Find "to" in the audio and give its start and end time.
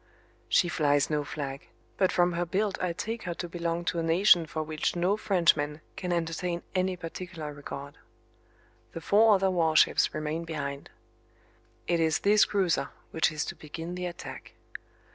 3.35-3.47, 3.85-3.99, 13.45-13.55